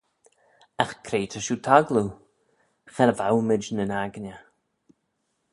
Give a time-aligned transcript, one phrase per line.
[0.83, 2.09] Agh cre ta shiu taggloo?
[2.93, 4.39] Cha vowmayd nyn aigney!